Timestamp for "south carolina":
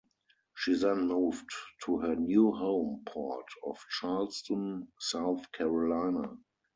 4.99-6.37